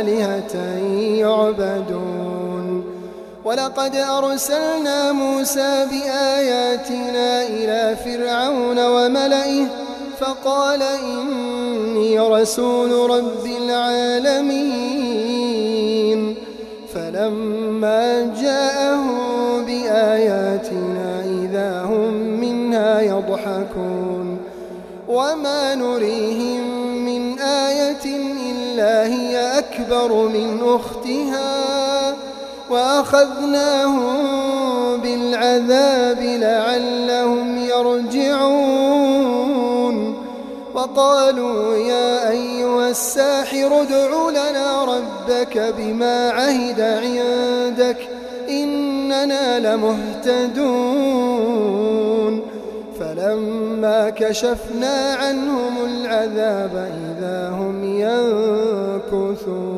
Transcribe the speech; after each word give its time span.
آلهة 0.00 0.54
يعبدون. 1.24 2.84
ولقد 3.44 3.94
أرسلنا 3.96 5.12
موسى 5.12 5.86
بآياتنا 5.90 7.42
إلى 7.42 7.96
فرعون 8.04 8.78
وملئه 8.86 9.64
فقال 10.18 10.82
إني 10.82 12.20
رسول 12.20 13.10
رب 13.10 13.46
العالمين. 13.62 14.60
فلما 16.94 18.32
جاءهم 18.42 19.64
بآياتنا 19.64 21.24
إذا 21.42 21.70
هم 21.82 22.12
منها 22.14 23.00
يضحكون. 23.00 24.38
وما 25.08 25.74
نريهم 25.74 26.51
أكبر 29.58 30.28
من 30.28 30.60
أختها 30.62 32.14
وأخذناهم 32.70 34.16
بالعذاب 35.00 36.18
لعلهم 36.22 37.58
يرجعون 37.58 39.12
وقالوا 40.74 41.76
يا 41.76 42.30
أيها 42.30 42.88
الساحر 42.88 43.82
ادع 43.82 44.30
لنا 44.30 44.84
ربك 44.84 45.74
بما 45.78 46.30
عهد 46.30 46.80
عندك 46.80 48.08
إننا 48.48 49.74
لمهتدون 49.74 51.22
فلما 53.00 54.10
كشفنا 54.10 55.14
عنهم 55.14 55.84
العذاب 55.84 56.92
إذا 57.08 57.50
هم 57.50 57.84
ينكثون 59.31 59.70